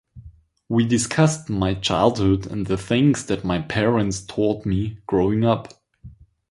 [0.67, 5.75] We discussed my childhood and the things that my parents taught me growing up.